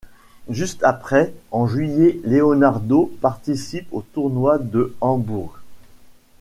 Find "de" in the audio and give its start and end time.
4.57-4.95